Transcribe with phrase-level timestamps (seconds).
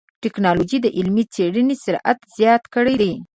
[0.23, 3.13] ټکنالوجي د علمي څېړنو سرعت زیات کړی دی.